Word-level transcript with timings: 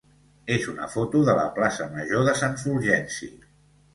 és 0.53 0.63
una 0.71 0.87
foto 0.93 1.19
de 1.27 1.35
la 1.41 1.43
plaça 1.59 1.87
major 1.97 2.25
de 2.29 2.35
Sant 2.41 2.57
Fulgenci. 2.65 3.29